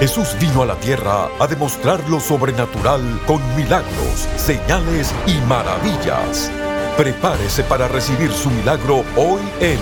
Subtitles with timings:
[0.00, 6.50] Jesús vino a la tierra a demostrar lo sobrenatural con milagros, señales y maravillas.
[6.98, 9.78] Prepárese para recibir su milagro hoy en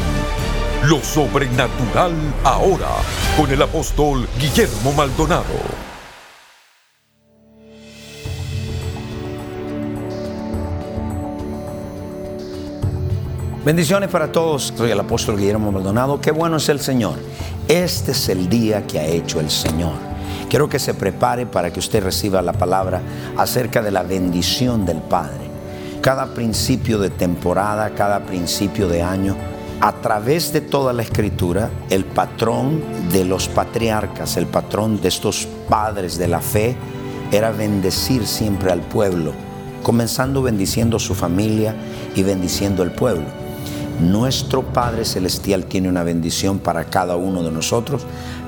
[0.88, 2.12] Lo Sobrenatural
[2.44, 2.90] Ahora
[3.36, 5.84] con el apóstol Guillermo Maldonado.
[13.64, 14.74] Bendiciones para todos.
[14.76, 16.20] Soy el apóstol Guillermo Maldonado.
[16.20, 17.18] Qué bueno es el Señor.
[17.68, 19.94] Este es el día que ha hecho el Señor.
[20.50, 23.00] Quiero que se prepare para que usted reciba la palabra
[23.38, 25.48] acerca de la bendición del Padre.
[26.02, 29.34] Cada principio de temporada, cada principio de año,
[29.80, 35.48] a través de toda la escritura, el patrón de los patriarcas, el patrón de estos
[35.66, 36.76] padres de la fe,
[37.32, 39.32] era bendecir siempre al pueblo,
[39.82, 41.74] comenzando bendiciendo su familia
[42.14, 43.24] y bendiciendo el pueblo.
[44.00, 48.02] Nuestro Padre Celestial tiene una bendición para cada uno de nosotros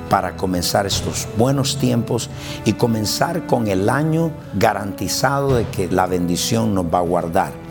[0.09, 2.29] para comenzar estos buenos tiempos
[2.65, 7.66] y comenzar con el año garantizado de que la bendición nos va a guardar.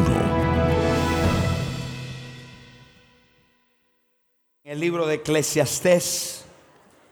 [4.64, 6.44] El libro de Eclesiastés,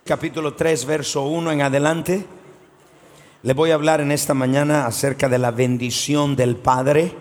[0.04, 2.26] capítulo 3, verso 1 en adelante,
[3.42, 7.14] le voy a hablar en esta mañana acerca de la bendición del Padre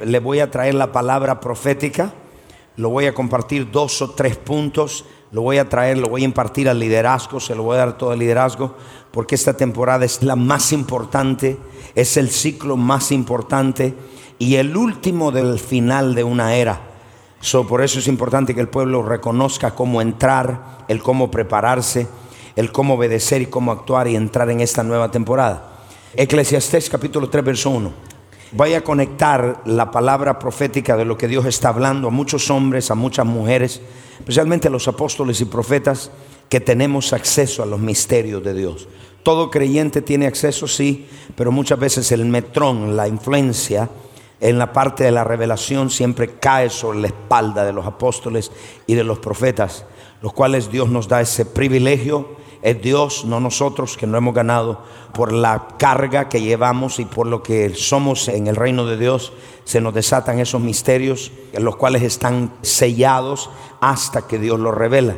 [0.00, 2.12] le voy a traer la palabra profética,
[2.76, 6.26] lo voy a compartir dos o tres puntos, lo voy a traer, lo voy a
[6.26, 8.76] impartir al liderazgo, se lo voy a dar todo el liderazgo,
[9.10, 11.58] porque esta temporada es la más importante,
[11.94, 13.94] es el ciclo más importante
[14.38, 16.80] y el último del final de una era.
[17.68, 22.06] por eso es importante que el pueblo reconozca cómo entrar, el cómo prepararse,
[22.54, 25.72] el cómo obedecer y cómo actuar y entrar en esta nueva temporada.
[26.14, 28.15] Eclesiastés capítulo 3, verso 1
[28.52, 32.90] vaya a conectar la palabra profética de lo que Dios está hablando a muchos hombres,
[32.90, 33.80] a muchas mujeres,
[34.18, 36.10] especialmente a los apóstoles y profetas
[36.48, 38.88] que tenemos acceso a los misterios de Dios.
[39.22, 43.90] Todo creyente tiene acceso, sí, pero muchas veces el metrón, la influencia
[44.40, 48.52] en la parte de la revelación siempre cae sobre la espalda de los apóstoles
[48.86, 49.84] y de los profetas,
[50.22, 54.82] los cuales Dios nos da ese privilegio es Dios, no nosotros que no hemos ganado
[55.14, 59.32] por la carga que llevamos y por lo que somos en el reino de Dios.
[59.62, 63.50] Se nos desatan esos misterios, los cuales están sellados
[63.80, 65.14] hasta que Dios los revela.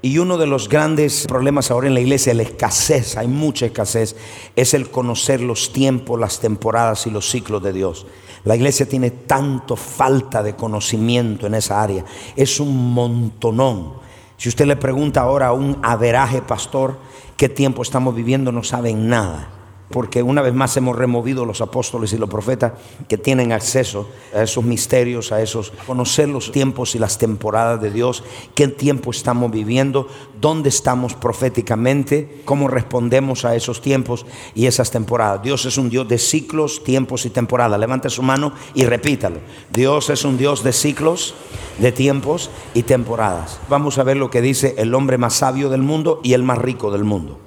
[0.00, 4.16] Y uno de los grandes problemas ahora en la iglesia, la escasez, hay mucha escasez,
[4.56, 8.06] es el conocer los tiempos, las temporadas y los ciclos de Dios.
[8.44, 12.06] La iglesia tiene tanto falta de conocimiento en esa área.
[12.36, 14.05] Es un montonón.
[14.36, 16.98] Si usted le pregunta ahora a un averaje pastor
[17.36, 19.48] qué tiempo estamos viviendo, no saben nada
[19.90, 22.72] porque una vez más hemos removido los apóstoles y los profetas
[23.08, 27.90] que tienen acceso a esos misterios, a esos, conocer los tiempos y las temporadas de
[27.90, 30.08] Dios, qué tiempo estamos viviendo,
[30.40, 35.42] dónde estamos proféticamente, cómo respondemos a esos tiempos y esas temporadas.
[35.42, 37.78] Dios es un Dios de ciclos, tiempos y temporadas.
[37.78, 39.38] Levante su mano y repítalo.
[39.72, 41.34] Dios es un Dios de ciclos,
[41.78, 43.60] de tiempos y temporadas.
[43.68, 46.58] Vamos a ver lo que dice el hombre más sabio del mundo y el más
[46.58, 47.45] rico del mundo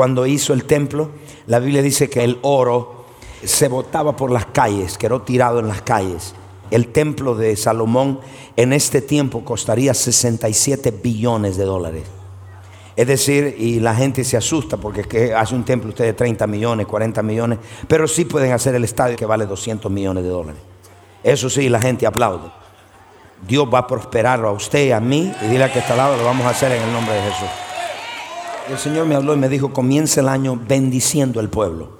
[0.00, 1.10] cuando hizo el templo,
[1.46, 3.04] la Biblia dice que el oro
[3.44, 6.34] se botaba por las calles, quedó tirado en las calles.
[6.70, 8.18] El templo de Salomón
[8.56, 12.04] en este tiempo costaría 67 billones de dólares.
[12.96, 16.86] Es decir, y la gente se asusta porque hace un templo usted de 30 millones,
[16.86, 20.62] 40 millones, pero sí pueden hacer el estadio que vale 200 millones de dólares.
[21.22, 22.50] Eso sí, la gente aplaude.
[23.46, 25.98] Dios va a prosperarlo a usted y a mí y dile a que está al
[25.98, 27.50] lado, lo vamos a hacer en el nombre de Jesús
[28.70, 31.90] el Señor me habló y me dijo, comienza el año bendiciendo el pueblo.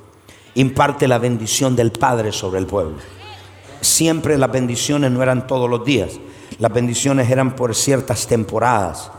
[0.54, 2.96] Imparte la bendición del Padre sobre el pueblo.
[3.80, 6.20] Siempre las bendiciones no eran todos los días.
[6.58, 9.10] Las bendiciones eran por ciertas temporadas.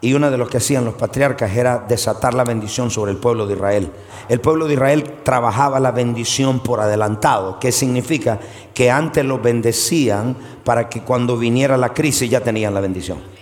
[0.00, 3.46] Y una de lo que hacían los patriarcas era desatar la bendición sobre el pueblo
[3.46, 3.90] de Israel.
[4.28, 8.38] El pueblo de Israel trabajaba la bendición por adelantado, que significa
[8.74, 13.34] que antes lo bendecían para que cuando viniera la crisis ya tenían la bendición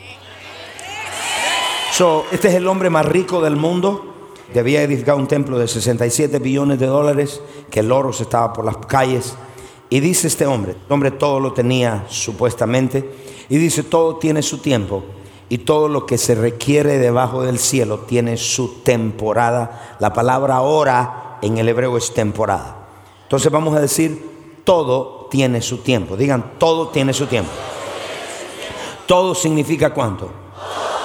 [2.33, 4.15] este es el hombre más rico del mundo.
[4.55, 8.65] Debía edificar un templo de 67 billones de dólares, que el oro se estaba por
[8.65, 9.35] las calles.
[9.91, 13.15] Y dice este hombre, el hombre todo lo tenía supuestamente,
[13.51, 15.05] y dice todo tiene su tiempo
[15.51, 19.97] y todo lo que se requiere debajo del cielo tiene su temporada.
[20.01, 22.89] La palabra hora en el hebreo es temporada.
[23.25, 26.17] Entonces vamos a decir, todo tiene su tiempo.
[26.17, 27.51] Digan, todo tiene su tiempo.
[29.07, 30.42] Todo significa cuánto.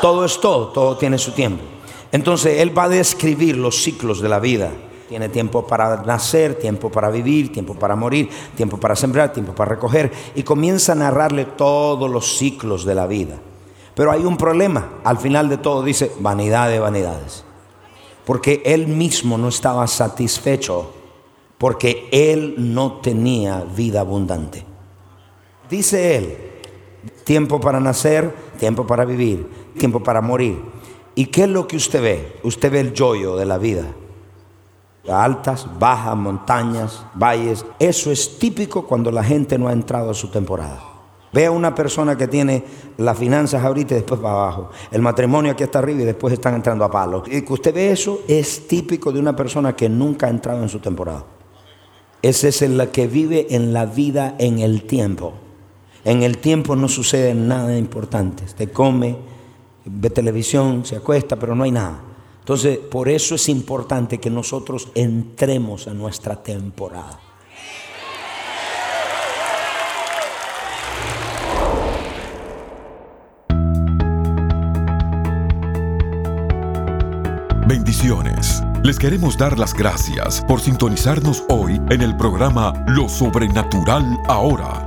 [0.02, 1.64] Todo es todo, todo tiene su tiempo.
[2.12, 4.72] Entonces Él va a describir los ciclos de la vida.
[5.10, 9.72] Tiene tiempo para nacer, tiempo para vivir, tiempo para morir, tiempo para sembrar, tiempo para
[9.72, 10.12] recoger.
[10.36, 13.38] Y comienza a narrarle todos los ciclos de la vida.
[13.96, 15.00] Pero hay un problema.
[15.04, 17.46] Al final de todo dice, vanidad de vanidades.
[18.26, 20.94] Porque Él mismo no estaba satisfecho
[21.58, 24.64] porque Él no tenía vida abundante.
[25.70, 26.38] Dice Él,
[27.28, 29.46] tiempo para nacer, tiempo para vivir,
[29.78, 30.62] tiempo para morir.
[31.14, 32.40] ¿Y qué es lo que usted ve?
[32.44, 33.84] Usted ve el yoyo de la vida.
[35.10, 37.66] Altas, bajas, montañas, valles.
[37.80, 40.82] Eso es típico cuando la gente no ha entrado a su temporada.
[41.34, 42.64] Ve a una persona que tiene
[42.96, 44.70] las finanzas ahorita y después va abajo.
[44.90, 47.24] El matrimonio aquí está arriba y después están entrando a palo.
[47.28, 50.70] Y que usted ve eso es típico de una persona que nunca ha entrado en
[50.70, 51.26] su temporada.
[52.22, 55.34] Ese es el que vive en la vida en el tiempo.
[56.08, 58.46] En el tiempo no sucede nada importante.
[58.46, 59.18] Usted come,
[59.84, 62.00] ve televisión, se acuesta, pero no hay nada.
[62.40, 67.20] Entonces, por eso es importante que nosotros entremos a nuestra temporada.
[77.68, 78.64] Bendiciones.
[78.82, 84.87] Les queremos dar las gracias por sintonizarnos hoy en el programa Lo Sobrenatural Ahora.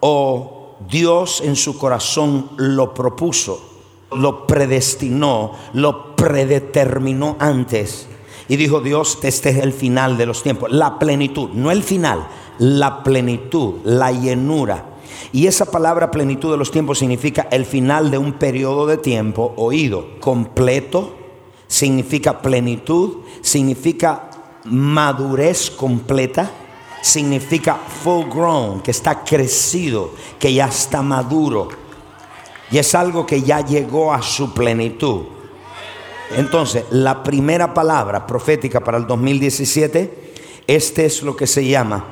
[0.00, 3.60] o Dios en su corazón lo propuso,
[4.12, 8.08] lo predestinó, lo predeterminó antes.
[8.48, 12.26] Y dijo Dios, este es el final de los tiempos, la plenitud, no el final,
[12.58, 14.89] la plenitud, la llenura.
[15.32, 19.54] Y esa palabra plenitud de los tiempos significa el final de un periodo de tiempo
[19.56, 21.16] oído, completo,
[21.66, 24.30] significa plenitud, significa
[24.64, 26.50] madurez completa,
[27.00, 31.68] significa full grown, que está crecido, que ya está maduro.
[32.70, 35.22] Y es algo que ya llegó a su plenitud.
[36.36, 40.32] Entonces, la primera palabra profética para el 2017,
[40.66, 42.04] este es lo que se llama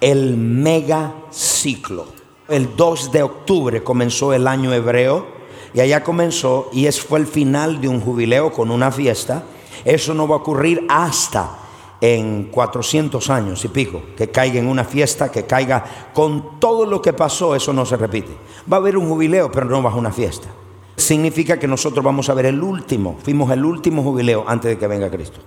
[0.00, 2.06] el mega ciclo.
[2.48, 5.26] El 2 de octubre comenzó el año hebreo
[5.72, 9.44] y allá comenzó y es, fue el final de un jubileo con una fiesta.
[9.82, 11.58] Eso no va a ocurrir hasta
[12.02, 17.00] en 400 años y pico, que caiga en una fiesta, que caiga con todo lo
[17.00, 18.32] que pasó, eso no se repite.
[18.70, 20.48] Va a haber un jubileo, pero no va a una fiesta.
[20.96, 24.86] Significa que nosotros vamos a ver el último, fuimos el último jubileo antes de que
[24.86, 25.40] venga Cristo.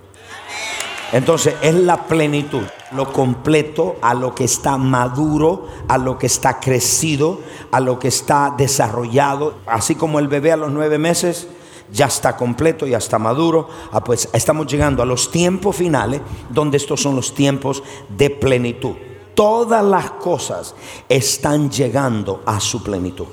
[1.12, 6.60] Entonces es la plenitud, lo completo a lo que está maduro, a lo que está
[6.60, 11.48] crecido, a lo que está desarrollado, así como el bebé a los nueve meses
[11.90, 13.68] ya está completo, ya está maduro.
[13.92, 18.94] Ah, pues estamos llegando a los tiempos finales, donde estos son los tiempos de plenitud.
[19.34, 20.74] Todas las cosas
[21.08, 23.26] están llegando a su plenitud.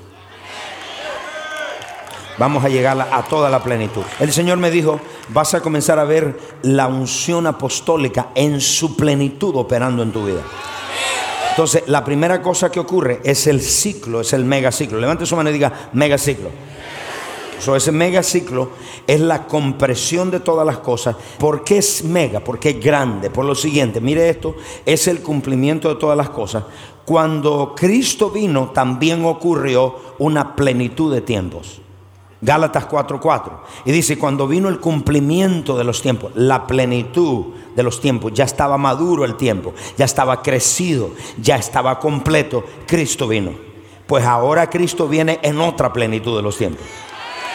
[2.38, 4.04] Vamos a llegar a toda la plenitud.
[4.20, 9.56] El Señor me dijo, vas a comenzar a ver la unción apostólica en su plenitud
[9.56, 10.42] operando en tu vida.
[11.52, 15.00] Entonces, la primera cosa que ocurre es el ciclo, es el megaciclo.
[15.00, 16.50] Levante su mano y diga megaciclo
[17.76, 18.70] ese mega ciclo
[19.08, 21.16] es la compresión de todas las cosas.
[21.40, 22.42] ¿Por qué es mega?
[22.42, 23.30] Porque es grande.
[23.30, 24.56] Por lo siguiente, mire esto,
[24.86, 26.66] es el cumplimiento de todas las cosas.
[27.06, 31.82] Cuando Cristo vino, también ocurrió una plenitud de tiempos.
[32.46, 33.62] Gálatas 4:4.
[33.86, 38.44] Y dice, cuando vino el cumplimiento de los tiempos, la plenitud de los tiempos, ya
[38.44, 41.10] estaba maduro el tiempo, ya estaba crecido,
[41.42, 43.52] ya estaba completo, Cristo vino.
[44.06, 46.86] Pues ahora Cristo viene en otra plenitud de los tiempos.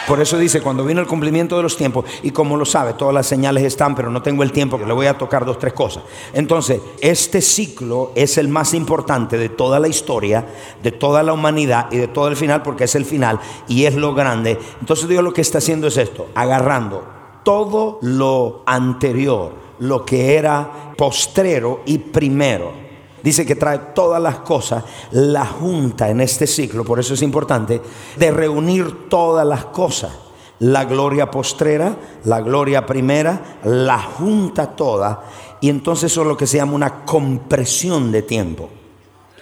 [0.07, 3.13] Por eso dice, cuando vino el cumplimiento de los tiempos, y como lo sabe, todas
[3.13, 6.03] las señales están, pero no tengo el tiempo, le voy a tocar dos, tres cosas.
[6.33, 10.45] Entonces, este ciclo es el más importante de toda la historia,
[10.81, 13.95] de toda la humanidad y de todo el final, porque es el final y es
[13.95, 14.57] lo grande.
[14.79, 17.03] Entonces Dios lo que está haciendo es esto, agarrando
[17.43, 22.90] todo lo anterior, lo que era postrero y primero
[23.23, 27.81] dice que trae todas las cosas, la junta en este ciclo, por eso es importante,
[28.17, 30.11] de reunir todas las cosas.
[30.59, 35.23] La gloria postrera, la gloria primera, la junta toda,
[35.59, 38.69] y entonces eso es lo que se llama una compresión de tiempo.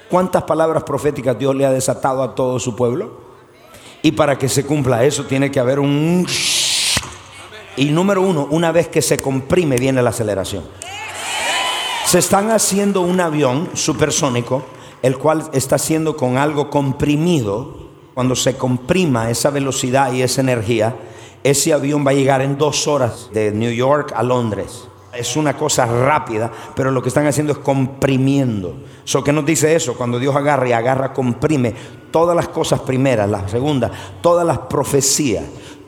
[0.10, 3.30] ¿Cuántas palabras proféticas Dios le ha desatado a todo su pueblo?
[4.02, 6.26] Y para que se cumpla eso tiene que haber un...
[7.76, 10.64] Y número uno, una vez que se comprime viene la aceleración.
[12.10, 14.64] Se están haciendo un avión supersónico,
[15.04, 17.92] el cual está siendo con algo comprimido.
[18.16, 20.96] Cuando se comprima esa velocidad y esa energía,
[21.44, 24.88] ese avión va a llegar en dos horas de New York a Londres.
[25.14, 28.74] Es una cosa rápida, pero lo que están haciendo es comprimiendo.
[29.04, 29.94] So, ¿Qué nos dice eso?
[29.94, 31.76] Cuando Dios agarra y agarra, comprime
[32.10, 35.44] todas las cosas primeras, las segundas, todas las profecías,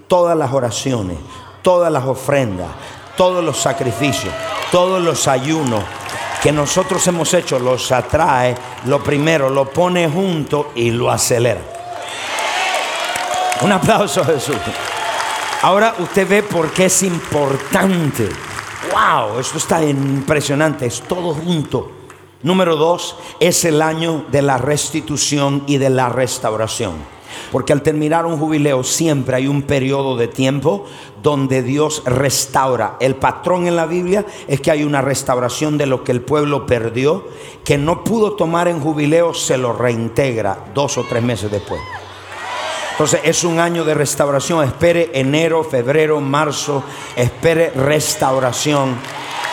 [0.05, 1.17] todas las oraciones,
[1.63, 2.69] todas las ofrendas,
[3.17, 4.31] todos los sacrificios,
[4.71, 5.83] todos los ayunos,
[6.41, 8.55] que nosotros hemos hecho los atrae,
[8.85, 11.61] lo primero lo pone junto y lo acelera.
[13.61, 14.57] Un aplauso a Jesús.
[15.61, 18.27] Ahora usted ve por qué es importante.
[18.91, 21.91] Wow, esto está impresionante, es todo junto.
[22.41, 27.20] Número dos, es el año de la restitución y de la restauración.
[27.51, 30.85] Porque al terminar un jubileo siempre hay un periodo de tiempo
[31.21, 32.97] donde Dios restaura.
[32.99, 36.65] El patrón en la Biblia es que hay una restauración de lo que el pueblo
[36.65, 37.27] perdió,
[37.63, 41.81] que no pudo tomar en jubileo, se lo reintegra dos o tres meses después.
[42.91, 44.63] Entonces es un año de restauración.
[44.63, 46.83] Espere enero, febrero, marzo.
[47.15, 48.95] Espere restauración.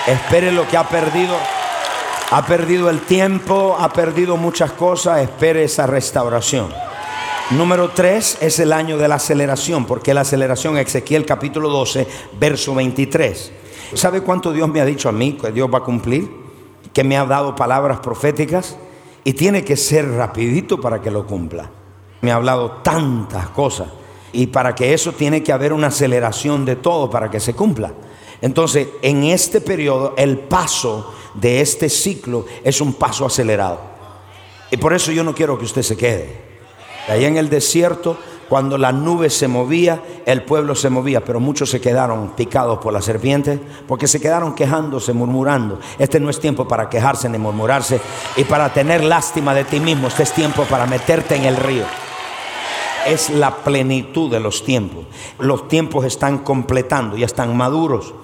[0.07, 1.35] Espere lo que ha perdido.
[2.31, 5.21] Ha perdido el tiempo, ha perdido muchas cosas.
[5.21, 6.75] Espere esa restauración.
[7.50, 12.07] Número 3 es el año de la aceleración, porque la aceleración, Ezequiel capítulo 12,
[12.38, 13.52] verso 23.
[13.95, 16.28] ¿Sabe cuánto Dios me ha dicho a mí que Dios va a cumplir?
[16.93, 18.76] Que me ha dado palabras proféticas
[19.25, 21.71] y tiene que ser rapidito para que lo cumpla.
[22.21, 23.88] Me ha hablado tantas cosas.
[24.31, 27.95] Y para que eso tiene que haber una aceleración de todo para que se cumpla.
[28.43, 33.81] Entonces, en este periodo, el paso de este ciclo es un paso acelerado.
[34.71, 36.48] Y por eso yo no quiero que usted se quede.
[37.09, 41.71] Allá en el desierto, cuando la nube se movía, el pueblo se movía, pero muchos
[41.71, 45.79] se quedaron picados por la serpiente porque se quedaron quejándose, murmurando.
[45.99, 48.00] Este no es tiempo para quejarse ni murmurarse
[48.37, 50.09] y para tener lástima de ti mismo.
[50.09, 51.85] Este es tiempo para meterte en el río
[53.09, 55.07] es la plenitud de los tiempos.
[55.38, 58.15] Los tiempos están completando, ya están maduros.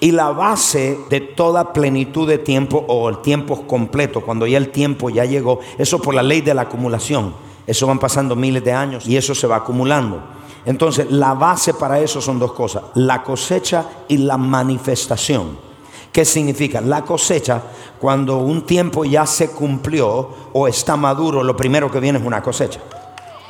[0.00, 4.70] Y la base de toda plenitud de tiempo o el tiempo completo, cuando ya el
[4.70, 7.47] tiempo ya llegó, eso por la ley de la acumulación.
[7.68, 10.22] Eso van pasando miles de años y eso se va acumulando.
[10.64, 15.58] Entonces, la base para eso son dos cosas, la cosecha y la manifestación.
[16.10, 16.80] ¿Qué significa?
[16.80, 17.60] La cosecha,
[18.00, 22.42] cuando un tiempo ya se cumplió o está maduro, lo primero que viene es una
[22.42, 22.80] cosecha.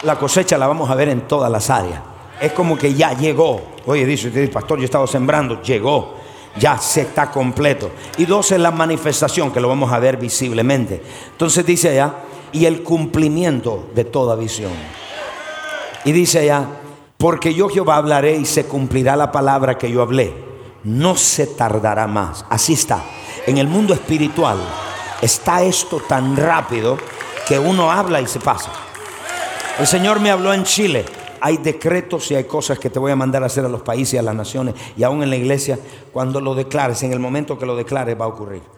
[0.03, 2.01] La cosecha la vamos a ver en todas las áreas.
[2.41, 3.61] Es como que ya llegó.
[3.87, 6.17] Oye, dice usted, pastor, yo estaba sembrando, llegó.
[6.59, 7.93] Ya se está completo.
[8.17, 11.01] Y dos es la manifestación, que lo vamos a ver visiblemente.
[11.31, 12.15] Entonces dice allá,
[12.53, 14.73] y el cumplimiento de toda visión.
[16.05, 16.67] Y dice allá,
[17.19, 20.33] porque yo Jehová hablaré y se cumplirá la palabra que yo hablé.
[20.85, 22.45] No se tardará más.
[22.49, 23.03] Así está.
[23.47, 24.59] En el mundo espiritual
[25.21, 26.97] está esto tan rápido
[27.47, 28.71] que uno habla y se pasa.
[29.79, 31.05] El Señor me habló en Chile.
[31.41, 34.15] Hay decretos y hay cosas que te voy a mandar a hacer a los países
[34.15, 35.79] y a las naciones y aún en la iglesia.
[36.13, 38.78] Cuando lo declares, en el momento que lo declares va a ocurrir.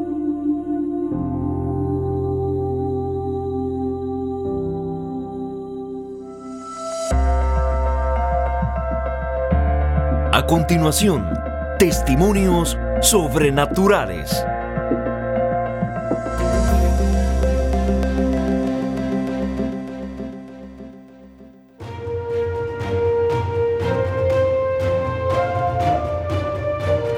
[10.31, 11.25] A continuación,
[11.77, 14.43] testimonios sobrenaturales.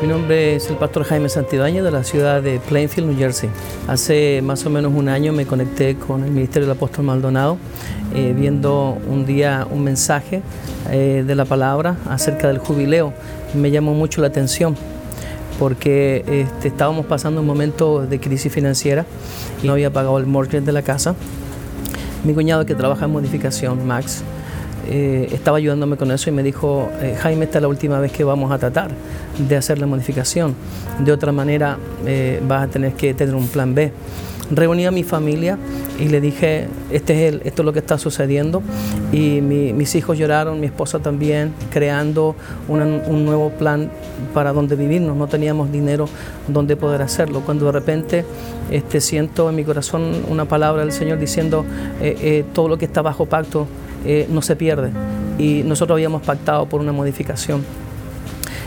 [0.06, 3.50] Mi nombre es el pastor Jaime Santibáñez de la ciudad de Plainfield, New Jersey.
[3.88, 7.58] Hace más o menos un año me conecté con el Ministerio del Apóstol Maldonado,
[8.14, 10.44] eh, viendo un día un mensaje
[10.92, 13.14] eh, de la palabra acerca del jubileo.
[13.56, 14.76] Me llamó mucho la atención
[15.58, 19.08] porque este, estábamos pasando un momento de crisis financiera
[19.64, 21.16] y no había pagado el mortgage de la casa.
[22.24, 24.22] Mi cuñado que trabaja en modificación, Max,
[24.88, 28.12] eh, estaba ayudándome con eso y me dijo, eh, Jaime, esta es la última vez
[28.12, 28.92] que vamos a tratar
[29.38, 30.56] de hacer la modificación.
[31.00, 33.92] De otra manera, eh, vas a tener que tener un plan B.
[34.52, 35.58] Reuní a mi familia
[36.00, 38.62] y le dije, este es el, esto es lo que está sucediendo.
[39.12, 42.36] Y mis hijos lloraron, mi esposa también, creando
[42.68, 43.90] un nuevo plan
[44.36, 45.18] para donde vivirnos.
[45.18, 46.08] No teníamos dinero
[46.48, 47.42] donde poder hacerlo.
[47.42, 48.24] Cuando de repente
[48.70, 51.66] este, siento en mi corazón una palabra del Señor diciendo,
[52.54, 53.66] todo lo que está bajo pacto
[54.06, 54.92] eh, no se pierde.
[55.38, 57.64] Y nosotros habíamos pactado por una modificación.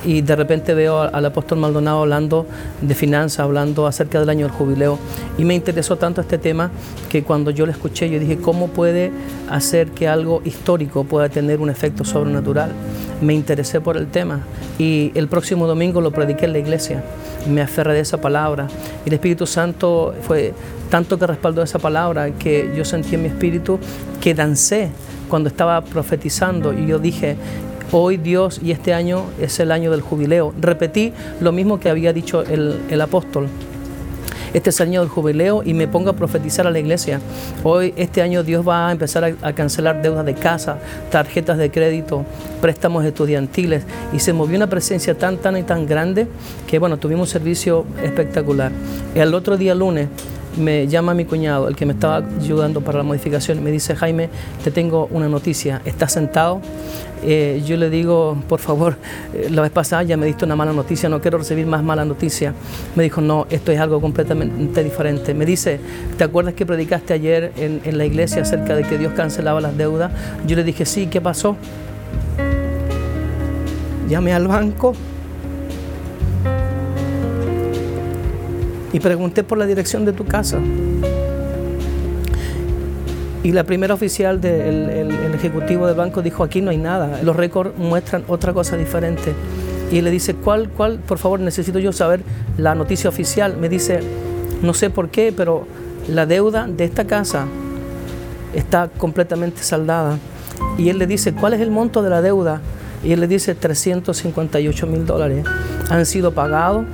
[0.05, 2.47] Y de repente veo al apóstol Maldonado hablando
[2.81, 4.99] de finanzas, hablando acerca del año del jubileo.
[5.37, 6.71] Y me interesó tanto este tema
[7.09, 9.11] que cuando yo lo escuché, yo dije, ¿cómo puede
[9.51, 12.73] hacer que algo histórico pueda tener un efecto sobrenatural?
[13.21, 14.41] Me interesé por el tema
[14.79, 17.03] y el próximo domingo lo prediqué en la iglesia.
[17.49, 18.69] Me aferré de esa palabra.
[19.05, 20.55] Y el Espíritu Santo fue
[20.91, 23.79] tanto que respaldó esa palabra que yo sentí en mi espíritu
[24.21, 24.91] que dancé
[25.29, 27.37] cuando estaba profetizando y yo dije,
[27.93, 30.53] hoy Dios y este año es el año del jubileo.
[30.61, 33.49] Repetí lo mismo que había dicho el, apóstol.
[34.53, 37.21] este es el año del jubileo y me pongo a profetizar a la iglesia.
[37.65, 40.79] Hoy, este año, Dios va a empezar a, cancelar deudas de casa,
[41.11, 42.25] tarjetas de crédito,
[42.61, 46.27] préstamos estudiantiles y se movió una presencia tan, tan y tan grande
[46.67, 48.73] que, bueno, tuvimos un servicio espectacular.
[49.15, 50.09] El otro día, lunes,
[50.59, 54.29] me llama mi cuñado, el que me estaba ayudando para la modificación, me dice, Jaime,
[54.63, 56.61] te tengo una noticia, ¿estás sentado?
[57.23, 58.97] Eh, yo le digo, por favor,
[59.35, 62.05] eh, la vez pasada ya me diste una mala noticia, no quiero recibir más mala
[62.05, 62.55] noticia.
[62.95, 65.35] Me dijo, no, esto es algo completamente diferente.
[65.35, 65.81] Me dice,
[66.17, 69.77] ¿te acuerdas que predicaste ayer en, en la iglesia acerca de que Dios cancelaba las
[69.77, 70.13] deudas?
[70.47, 71.57] Yo le dije, sí, ¿qué pasó?
[74.09, 74.95] Llamé al banco
[78.93, 80.59] y pregunté por la dirección de tu casa.
[83.43, 87.37] Y la primera oficial del el, ejecutivo del banco dijo, aquí no hay nada, los
[87.37, 89.33] récords muestran otra cosa diferente.
[89.91, 90.99] Y le dice, ¿cuál, cuál?
[90.99, 92.21] Por favor, necesito yo saber
[92.59, 93.57] la noticia oficial.
[93.57, 94.01] Me dice,
[94.61, 95.67] no sé por qué, pero
[96.09, 97.47] la deuda de esta casa
[98.55, 100.19] está completamente saldada.
[100.77, 102.61] Y él le dice, ¿cuál es el monto de la deuda?
[103.03, 105.47] Y él le dice, 358 mil dólares.
[105.89, 106.85] Han sido pagados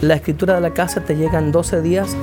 [0.00, 2.16] la escritura de la casa te llega en 12 días.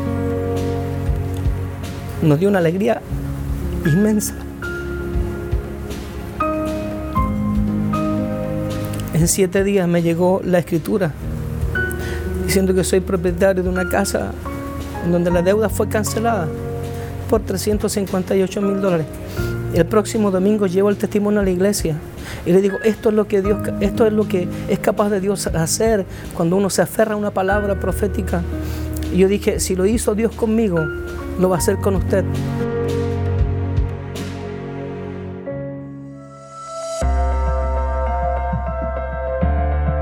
[2.22, 3.02] Nos dio una alegría
[3.86, 4.34] inmensa.
[9.14, 11.12] En siete días me llegó la escritura
[12.46, 14.32] diciendo que soy propietario de una casa
[15.12, 16.48] donde la deuda fue cancelada
[17.30, 19.06] por 358 mil dólares.
[19.74, 21.96] El próximo domingo llevo el testimonio a la iglesia
[22.48, 25.20] y le digo, esto es lo que Dios, esto es lo que es capaz de
[25.20, 28.42] Dios hacer cuando uno se aferra a una palabra profética.
[29.14, 30.80] Y yo dije, si lo hizo Dios conmigo,
[31.40, 32.24] lo va a hacer con usted.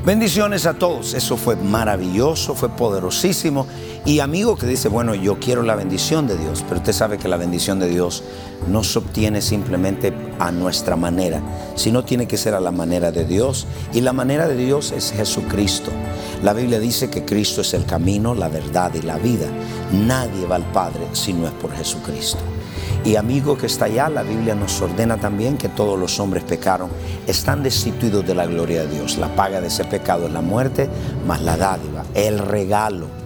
[0.06, 1.14] Bendiciones a todos.
[1.14, 3.68] Eso fue maravilloso, fue poderosísimo.
[4.06, 7.30] Y amigo que dice, bueno, yo quiero la bendición de Dios, pero usted sabe que
[7.30, 8.22] la bendición de Dios
[8.68, 11.42] no se obtiene simplemente a nuestra manera,
[11.76, 13.66] sino tiene que ser a la manera de Dios.
[13.94, 15.90] Y la manera de Dios es Jesucristo.
[16.44, 19.48] La Biblia dice que Cristo es el camino, la verdad y la vida.
[19.94, 22.40] Nadie va al Padre si no es por Jesucristo.
[23.06, 26.90] Y amigo que está allá, la Biblia nos ordena también que todos los hombres pecaron,
[27.26, 29.18] están destituidos de la gloria de Dios.
[29.18, 30.90] La paga de ese pecado es la muerte,
[31.26, 33.23] más la dádiva, el regalo,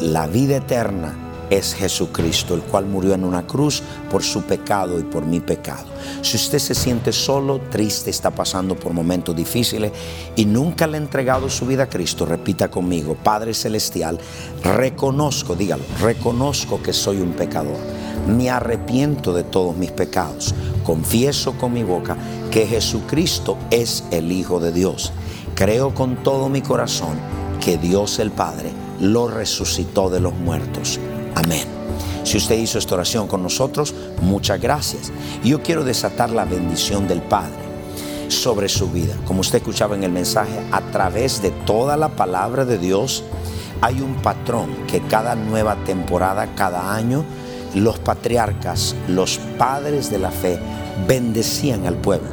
[0.00, 5.02] la vida eterna es Jesucristo, el cual murió en una cruz por su pecado y
[5.02, 5.86] por mi pecado.
[6.22, 9.92] Si usted se siente solo, triste, está pasando por momentos difíciles
[10.36, 14.18] y nunca le ha entregado su vida a Cristo, repita conmigo, Padre Celestial,
[14.62, 17.78] reconozco, dígalo, reconozco que soy un pecador.
[18.26, 20.54] Me arrepiento de todos mis pecados.
[20.84, 22.16] Confieso con mi boca
[22.50, 25.12] que Jesucristo es el Hijo de Dios.
[25.54, 27.16] Creo con todo mi corazón
[27.60, 30.98] que Dios el Padre lo resucitó de los muertos.
[31.34, 31.66] Amén.
[32.24, 35.12] Si usted hizo esta oración con nosotros, muchas gracias.
[35.42, 37.68] Yo quiero desatar la bendición del Padre
[38.28, 39.14] sobre su vida.
[39.26, 43.24] Como usted escuchaba en el mensaje, a través de toda la palabra de Dios
[43.80, 47.24] hay un patrón que cada nueva temporada, cada año,
[47.74, 50.58] los patriarcas, los padres de la fe,
[51.06, 52.28] bendecían al pueblo.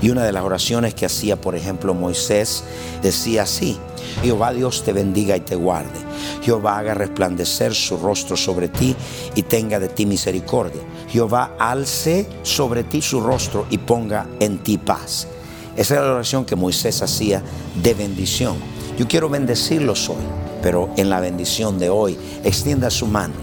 [0.00, 2.64] Y una de las oraciones que hacía, por ejemplo, Moisés
[3.02, 3.78] decía así,
[4.22, 6.00] Jehová Dios te bendiga y te guarde.
[6.42, 8.96] Jehová haga resplandecer su rostro sobre ti
[9.34, 10.82] y tenga de ti misericordia.
[11.08, 15.28] Jehová alce sobre ti su rostro y ponga en ti paz.
[15.76, 17.42] Esa era la oración que Moisés hacía
[17.80, 18.56] de bendición.
[18.98, 20.24] Yo quiero bendecirlos hoy,
[20.62, 23.34] pero en la bendición de hoy, extienda su mano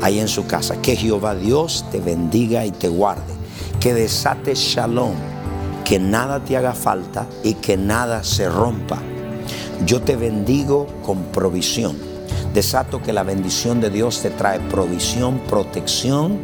[0.00, 0.80] ahí en su casa.
[0.80, 3.33] Que Jehová Dios te bendiga y te guarde.
[3.80, 5.14] Que desate shalom,
[5.84, 8.98] que nada te haga falta y que nada se rompa.
[9.86, 11.96] Yo te bendigo con provisión.
[12.54, 16.38] Desato que la bendición de Dios te trae provisión, protección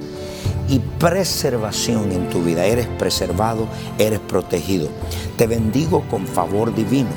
[0.68, 2.64] y preservación en tu vida.
[2.64, 3.66] Eres preservado,
[3.98, 4.88] eres protegido.
[5.36, 7.10] Te bendigo con favor divino.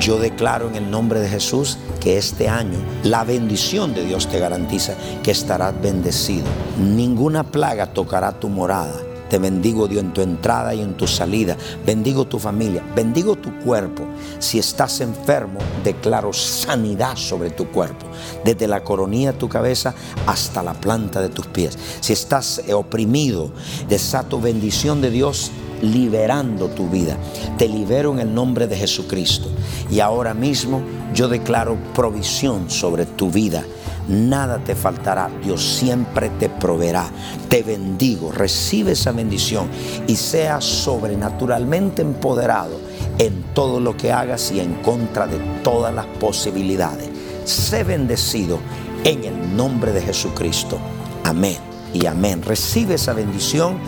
[0.00, 4.38] Yo declaro en el nombre de Jesús que este año la bendición de Dios te
[4.38, 6.46] garantiza que estarás bendecido.
[6.78, 11.56] Ninguna plaga tocará tu morada te bendigo Dios en tu entrada y en tu salida.
[11.86, 12.82] Bendigo tu familia.
[12.94, 14.04] Bendigo tu cuerpo.
[14.40, 18.06] Si estás enfermo, declaro sanidad sobre tu cuerpo.
[18.44, 19.94] Desde la coronilla de tu cabeza
[20.26, 21.78] hasta la planta de tus pies.
[22.00, 23.52] Si estás oprimido,
[23.88, 27.16] desato bendición de Dios liberando tu vida.
[27.56, 29.48] Te libero en el nombre de Jesucristo.
[29.90, 30.82] Y ahora mismo
[31.14, 33.64] yo declaro provisión sobre tu vida
[34.10, 37.08] nada te faltará, Dios siempre te proveerá.
[37.48, 39.68] Te bendigo, recibe esa bendición
[40.06, 42.78] y sea sobrenaturalmente empoderado
[43.18, 47.08] en todo lo que hagas y en contra de todas las posibilidades.
[47.44, 48.58] Sé bendecido
[49.04, 50.78] en el nombre de Jesucristo.
[51.24, 51.58] Amén
[51.94, 52.42] y amén.
[52.42, 53.78] Recibe esa bendición